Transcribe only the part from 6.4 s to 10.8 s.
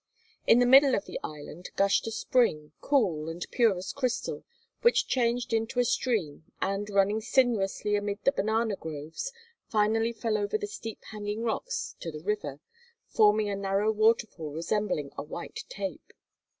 and, running sinuously amid the banana groves, finally fell over the